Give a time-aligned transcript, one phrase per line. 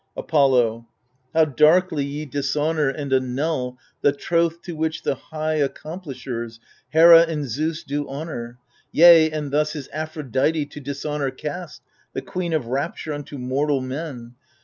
[0.17, 0.87] Apollo
[1.31, 7.47] How darkly ye dishonour and annul The troth to which the high accomplishers, Hera and
[7.47, 8.57] Zeus, do honour.
[8.91, 11.83] Yea, and thus Is Aphrodite to dishonour cast.
[12.13, 14.33] The queen of rapture unto mortal men.